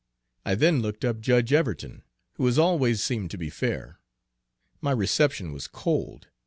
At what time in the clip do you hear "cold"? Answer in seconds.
5.67-6.25